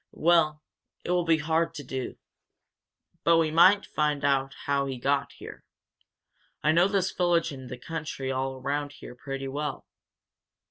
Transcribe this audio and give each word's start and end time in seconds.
"Well, 0.17 0.63
it 1.05 1.11
will 1.11 1.25
be 1.25 1.37
hard 1.37 1.75
to 1.75 1.83
do. 1.83 2.17
But 3.23 3.37
we 3.37 3.51
might 3.51 3.85
find 3.85 4.25
out 4.25 4.55
how 4.65 4.87
he 4.87 4.97
got 4.97 5.33
here. 5.33 5.63
I 6.63 6.71
know 6.71 6.87
this 6.87 7.11
village 7.11 7.51
and 7.51 7.69
the 7.69 7.77
country 7.77 8.31
all 8.31 8.55
around 8.55 8.93
here 8.93 9.13
pretty 9.13 9.47
well. 9.47 9.85